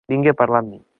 Vingui 0.11 0.31
a 0.31 0.35
parlar 0.41 0.63
amb 0.65 0.73
mi. 0.77 0.81